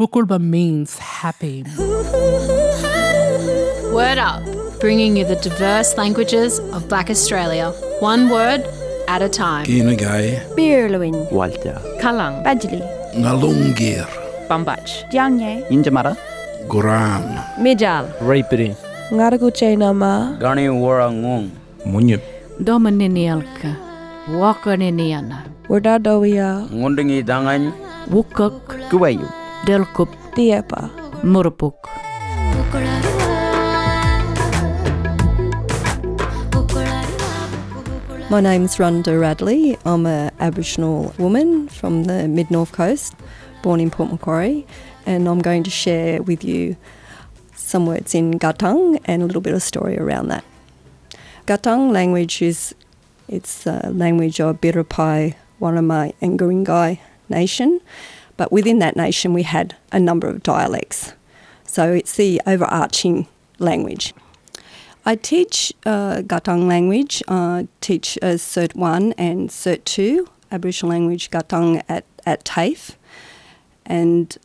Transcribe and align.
Pukulba 0.00 0.40
means 0.40 0.96
happy. 0.96 1.62
Word 3.92 4.16
Up, 4.16 4.40
bringing 4.80 5.14
you 5.14 5.26
the 5.26 5.36
diverse 5.44 5.94
languages 5.98 6.58
of 6.72 6.88
Black 6.88 7.10
Australia, 7.10 7.68
one 8.00 8.30
word 8.30 8.64
at 9.08 9.20
a 9.20 9.28
time. 9.28 9.66
Kinagai, 9.66 10.40
Birluin, 10.56 11.30
Walter, 11.30 11.76
Kalang, 12.00 12.40
Badjali, 12.42 12.80
Ngalungir, 13.12 14.08
Bambach, 14.48 15.04
Dianye, 15.12 15.68
Injamara, 15.68 16.16
Guram, 16.66 17.36
Mijal, 17.60 18.08
Raipiri, 18.20 18.74
Ngaraguche 19.12 19.76
Nama, 19.76 20.34
Gani 20.40 20.68
Warangong, 20.68 21.50
Munyip, 21.84 22.22
Domaninialka, 22.58 23.76
Wakaniniana, 24.30 25.44
Wardadowia, 25.68 26.64
Ngundingi 26.72 27.22
Dangan, 27.22 27.70
Wukuk, 28.08 28.64
Kuwayu, 28.88 29.28
Delkup, 29.66 30.08
Diepa. 30.34 30.88
Murupuk. 31.22 31.76
My 38.30 38.40
name's 38.40 38.76
Rhonda 38.76 39.20
Radley. 39.20 39.76
I'm 39.84 40.06
a 40.06 40.30
Aboriginal 40.40 41.12
woman 41.18 41.68
from 41.68 42.04
the 42.04 42.26
mid 42.26 42.50
north 42.50 42.72
coast, 42.72 43.14
born 43.62 43.80
in 43.80 43.90
Port 43.90 44.10
Macquarie, 44.10 44.66
and 45.04 45.28
I'm 45.28 45.40
going 45.40 45.62
to 45.64 45.70
share 45.70 46.22
with 46.22 46.42
you 46.42 46.76
some 47.54 47.84
words 47.84 48.14
in 48.14 48.38
Gatang 48.38 48.98
and 49.04 49.22
a 49.22 49.26
little 49.26 49.42
bit 49.42 49.52
of 49.52 49.62
story 49.62 49.98
around 49.98 50.28
that. 50.28 50.44
Gatang 51.46 51.92
language 51.92 52.40
is 52.40 52.74
it's 53.28 53.66
a 53.66 53.90
language 53.92 54.40
of 54.40 54.60
Birapai, 54.62 55.34
Wanamai, 55.60 56.14
and 56.22 56.38
Guringai 56.38 56.98
nation, 57.28 57.80
but 58.40 58.50
within 58.50 58.78
that 58.78 58.96
nation 58.96 59.34
we 59.34 59.42
had 59.42 59.76
a 59.92 60.00
number 60.00 60.26
of 60.26 60.42
dialects. 60.42 61.12
So 61.66 61.92
it's 61.92 62.16
the 62.16 62.40
overarching 62.46 63.26
language. 63.58 64.14
I 65.04 65.16
teach 65.16 65.74
uh, 65.84 66.22
Gatang 66.22 66.66
language, 66.66 67.22
uh, 67.28 67.64
teach 67.82 68.16
uh, 68.22 68.38
Cert 68.38 68.74
1 68.74 69.12
and 69.18 69.50
Cert 69.50 69.84
2, 69.84 70.26
Aboriginal 70.50 70.88
language 70.88 71.30
Gatang 71.30 71.82
at, 71.86 72.06
at 72.24 72.46
TAFE. 72.46 72.96
And 73.84 74.38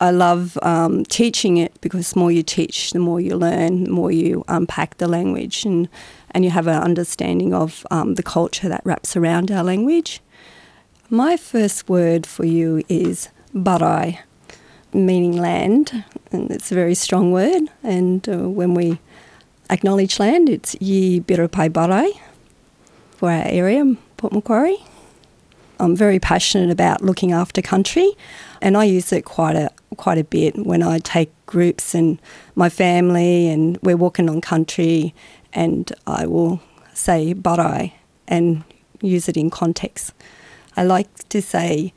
I 0.00 0.12
love 0.12 0.56
um, 0.62 1.04
teaching 1.04 1.58
it 1.58 1.78
because 1.82 2.12
the 2.12 2.20
more 2.20 2.32
you 2.32 2.42
teach, 2.42 2.92
the 2.92 3.00
more 3.00 3.20
you 3.20 3.36
learn, 3.36 3.84
the 3.84 3.90
more 3.90 4.10
you 4.10 4.46
unpack 4.48 4.96
the 4.96 5.08
language 5.08 5.66
and, 5.66 5.90
and 6.30 6.42
you 6.42 6.50
have 6.52 6.68
an 6.68 6.82
understanding 6.82 7.52
of 7.52 7.86
um, 7.90 8.14
the 8.14 8.22
culture 8.22 8.70
that 8.70 8.80
wraps 8.86 9.14
around 9.14 9.50
our 9.50 9.62
language. 9.62 10.22
My 11.12 11.36
first 11.36 11.88
word 11.88 12.24
for 12.24 12.44
you 12.44 12.84
is 12.88 13.30
barai, 13.52 14.20
meaning 14.92 15.36
land, 15.36 16.04
and 16.30 16.48
it's 16.52 16.70
a 16.70 16.76
very 16.76 16.94
strong 16.94 17.32
word. 17.32 17.62
And 17.82 18.28
uh, 18.28 18.48
when 18.48 18.74
we 18.74 19.00
acknowledge 19.70 20.20
land, 20.20 20.48
it's 20.48 20.76
Yi 20.80 21.20
Birapai 21.20 21.70
Barai 21.70 22.12
for 23.16 23.28
our 23.28 23.42
area, 23.44 23.96
Port 24.18 24.32
Macquarie. 24.32 24.78
I'm 25.80 25.96
very 25.96 26.20
passionate 26.20 26.70
about 26.70 27.02
looking 27.02 27.32
after 27.32 27.60
country, 27.60 28.12
and 28.62 28.76
I 28.76 28.84
use 28.84 29.12
it 29.12 29.24
quite 29.24 29.56
a 29.56 29.68
quite 29.96 30.18
a 30.18 30.22
bit 30.22 30.64
when 30.64 30.80
I 30.80 31.00
take 31.00 31.32
groups 31.46 31.92
and 31.92 32.22
my 32.54 32.68
family, 32.68 33.48
and 33.48 33.78
we're 33.82 33.96
walking 33.96 34.30
on 34.30 34.40
country, 34.40 35.12
and 35.52 35.92
I 36.06 36.28
will 36.28 36.60
say 36.94 37.34
barai 37.34 37.94
and 38.28 38.62
use 39.02 39.28
it 39.28 39.36
in 39.36 39.50
context. 39.50 40.14
I 40.80 40.82
like 40.82 41.28
to 41.28 41.42
say 41.42 41.92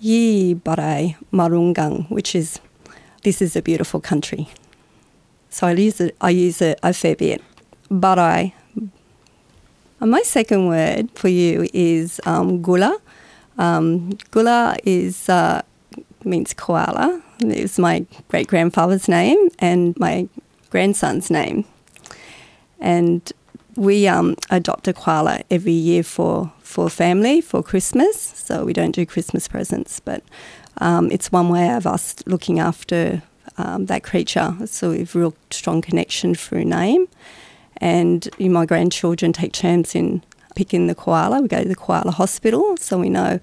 Yi 0.00 0.54
Barai 0.54 1.16
Marungang, 1.34 2.10
which 2.10 2.34
is 2.34 2.60
this 3.24 3.42
is 3.42 3.56
a 3.56 3.60
beautiful 3.60 4.00
country. 4.00 4.48
So 5.50 5.66
I 5.66 5.72
use 5.72 6.00
it. 6.00 6.16
I 6.18 6.30
use 6.30 6.62
it 6.62 6.80
a 6.82 6.94
fair 6.94 7.14
bit. 7.14 7.42
Barai. 7.90 8.54
And 10.00 10.10
my 10.10 10.22
second 10.22 10.66
word 10.66 11.10
for 11.14 11.28
you 11.28 11.68
is 11.74 12.22
um, 12.24 12.62
gula. 12.62 12.96
Um, 13.58 14.16
gula 14.30 14.78
is 14.82 15.28
uh, 15.28 15.60
means 16.24 16.54
koala. 16.54 17.22
It 17.40 17.60
was 17.60 17.78
my 17.78 18.06
great 18.30 18.46
grandfather's 18.48 19.08
name 19.08 19.50
and 19.58 19.94
my 19.98 20.26
grandson's 20.70 21.30
name. 21.30 21.66
And 22.80 23.30
we 23.76 24.06
um, 24.06 24.36
adopt 24.50 24.88
a 24.88 24.92
koala 24.92 25.40
every 25.50 25.72
year 25.72 26.02
for, 26.02 26.52
for 26.60 26.88
family 26.88 27.40
for 27.40 27.62
Christmas. 27.62 28.20
So 28.20 28.64
we 28.64 28.72
don't 28.72 28.92
do 28.92 29.06
Christmas 29.06 29.48
presents, 29.48 30.00
but 30.00 30.22
um, 30.78 31.10
it's 31.10 31.32
one 31.32 31.48
way 31.48 31.70
of 31.70 31.86
us 31.86 32.16
looking 32.26 32.58
after 32.58 33.22
um, 33.58 33.86
that 33.86 34.02
creature. 34.02 34.56
So 34.66 34.90
we 34.90 35.00
have 35.00 35.14
a 35.14 35.18
real 35.18 35.34
strong 35.50 35.82
connection 35.82 36.34
through 36.34 36.64
name. 36.64 37.08
And 37.78 38.28
you 38.38 38.48
know, 38.48 38.54
my 38.54 38.66
grandchildren 38.66 39.32
take 39.32 39.52
turns 39.52 39.94
in 39.94 40.22
picking 40.54 40.86
the 40.86 40.94
koala. 40.94 41.40
We 41.40 41.48
go 41.48 41.62
to 41.62 41.68
the 41.68 41.74
koala 41.74 42.12
hospital, 42.12 42.76
so 42.76 42.98
we 42.98 43.08
know 43.08 43.40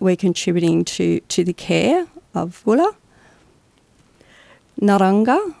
we're 0.00 0.16
contributing 0.16 0.84
to, 0.84 1.20
to 1.20 1.44
the 1.44 1.52
care 1.52 2.06
of 2.34 2.62
Gula. 2.64 2.94
Naranga, 4.80 5.54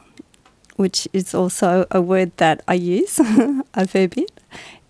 which 0.76 1.08
is 1.12 1.34
also 1.34 1.86
a 1.90 2.00
word 2.00 2.32
that 2.38 2.62
I 2.68 2.74
use 2.74 3.18
a 3.74 3.86
fair 3.86 4.08
bit. 4.08 4.30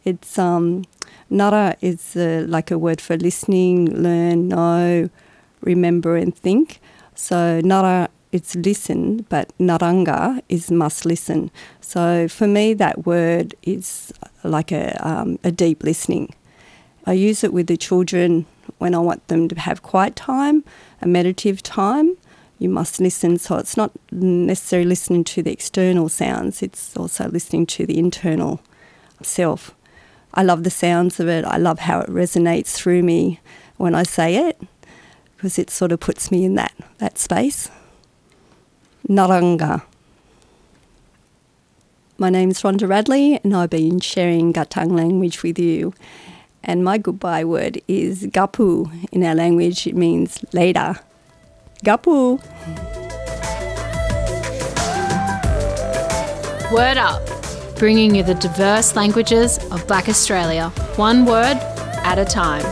It's 0.05 0.39
um, 0.39 0.85
Nara 1.31 1.77
is 1.81 2.17
uh, 2.17 2.45
like 2.49 2.71
a 2.71 2.79
word 2.79 3.01
for 3.01 3.17
listening, 3.17 4.03
learn, 4.03 4.49
know, 4.49 5.09
remember, 5.61 6.17
and 6.17 6.35
think. 6.37 6.81
So 7.15 7.61
Nara 7.63 8.09
it's 8.35 8.57
listen, 8.57 9.25
but 9.29 9.57
naranga 9.61 10.43
is 10.49 10.69
must 10.69 11.07
listen. 11.07 11.53
So 11.81 12.27
for 12.27 12.49
me, 12.49 12.75
that 12.75 13.07
word 13.07 13.55
is 13.63 14.13
like 14.43 14.73
a, 14.73 14.97
um, 15.09 15.39
a 15.45 15.53
deep 15.53 15.85
listening. 15.85 16.35
I 17.07 17.13
use 17.13 17.45
it 17.45 17.53
with 17.53 17.69
the 17.69 17.77
children 17.77 18.47
when 18.79 18.93
I 18.93 18.99
want 18.99 19.29
them 19.29 19.47
to 19.51 19.61
have 19.61 19.83
quiet 19.83 20.17
time, 20.17 20.65
a 21.01 21.07
meditative 21.07 21.63
time. 21.63 22.17
You 22.59 22.69
must 22.69 23.01
listen. 23.01 23.39
So 23.39 23.57
it's 23.57 23.77
not 23.77 23.93
necessarily 24.11 24.89
listening 24.89 25.25
to 25.25 25.43
the 25.43 25.53
external 25.53 26.09
sounds, 26.09 26.63
it's 26.63 26.97
also 26.97 27.29
listening 27.29 27.67
to 27.67 27.87
the 27.87 27.99
internal 27.99 28.61
self. 29.23 29.75
I 30.33 30.43
love 30.43 30.65
the 30.65 30.71
sounds 30.71 31.21
of 31.21 31.29
it. 31.29 31.45
I 31.45 31.59
love 31.59 31.81
how 31.81 32.01
it 32.01 32.11
resonates 32.11 32.75
through 32.75 33.03
me 33.03 33.41
when 33.77 33.95
I 33.95 34.03
say 34.03 34.49
it 34.49 34.61
because 35.37 35.59
it 35.59 35.71
sort 35.71 35.93
of 35.93 36.01
puts 36.01 36.31
me 36.31 36.45
in 36.45 36.55
that, 36.55 36.73
that 36.99 37.19
space. 37.19 37.71
Naranga. 39.09 39.83
My 42.17 42.31
name 42.31 42.51
is 42.51 42.63
Rhonda 42.63 42.89
Radley, 42.89 43.39
and 43.45 43.55
I've 43.55 43.71
been 43.71 44.01
sharing 44.01 44.53
Gatang 44.53 44.93
language 44.93 45.43
with 45.43 45.59
you. 45.59 45.93
And 46.63 46.83
my 46.83 46.97
goodbye 46.97 47.45
word 47.45 47.83
is 47.87 48.23
gapu. 48.29 48.91
In 49.13 49.23
our 49.23 49.35
language, 49.35 49.87
it 49.87 49.95
means 49.95 50.43
later. 50.55 50.99
Gapu. 51.85 52.41
Word 56.73 56.97
Up, 56.97 57.23
bringing 57.77 58.15
you 58.15 58.23
the 58.23 58.35
diverse 58.35 58.97
languages 58.97 59.59
of 59.71 59.87
Black 59.87 60.09
Australia, 60.09 60.71
one 60.97 61.27
word 61.27 61.59
at 62.05 62.19
a 62.19 62.25
time. 62.25 62.65